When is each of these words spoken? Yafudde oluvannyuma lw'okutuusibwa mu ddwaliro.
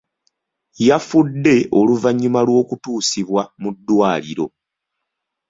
Yafudde 0.87 1.55
oluvannyuma 1.79 2.39
lw'okutuusibwa 2.47 3.41
mu 3.61 3.69
ddwaliro. 3.75 4.45